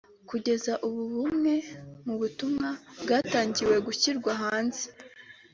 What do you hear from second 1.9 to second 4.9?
mu butumwa bwatangiye gushyirwa hanze